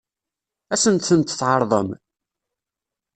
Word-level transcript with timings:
Ad 0.73 0.79
sen-tent-tɛeṛḍem? 0.83 1.89